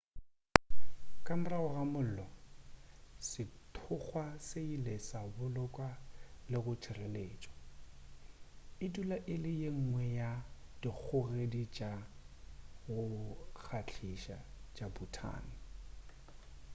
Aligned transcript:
ka 1.25 1.33
morago 1.39 1.67
ga 1.75 1.83
mollo 1.93 2.25
sethokgwa 3.27 4.25
se 4.47 4.59
ile 4.75 4.95
sa 5.07 5.19
bolokwa 5.35 5.89
le 6.49 6.57
go 6.63 6.73
tšhireletšwa 6.81 7.55
e 8.83 8.85
dula 8.93 9.17
e 9.33 9.35
le 9.43 9.51
yengwe 9.61 10.03
ya 10.19 10.31
dikgogedi 10.81 11.63
tša 11.75 11.91
go 12.91 13.03
kgahliša 13.63 14.37
tša 14.75 14.85
bhutan 14.93 15.45